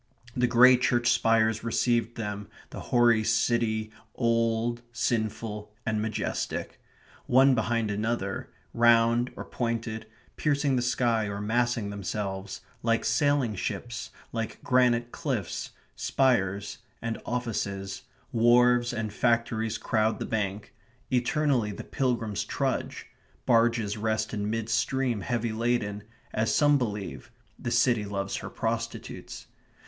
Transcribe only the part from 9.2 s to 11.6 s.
or pointed, piercing the sky or